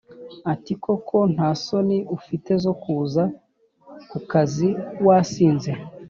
ati 0.53 0.73
koko 0.83 1.17
nta 1.33 1.49
soni 1.63 1.97
ufite 2.17 2.51
zo 2.63 2.73
kuza 2.81 3.23
ku 4.09 4.17
kazi 4.31 4.69
wasinze? 5.05 5.71